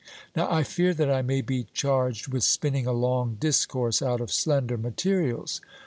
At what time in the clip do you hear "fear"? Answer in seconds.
0.63-0.95